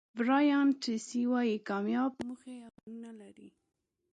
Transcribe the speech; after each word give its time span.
برایان 0.17 0.67
ټریسي 0.81 1.21
وایي 1.31 1.55
کامیاب 1.69 2.11
موخې 2.27 2.55
او 2.65 2.71
پلانونه 2.77 3.11
لري. 3.21 3.49